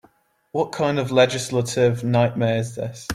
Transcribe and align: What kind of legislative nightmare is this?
What 0.51 0.71
kind 0.71 0.97
of 0.97 1.11
legislative 1.11 2.03
nightmare 2.03 2.57
is 2.57 2.73
this? 2.73 3.07